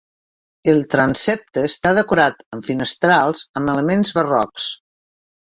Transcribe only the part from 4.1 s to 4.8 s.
barrocs.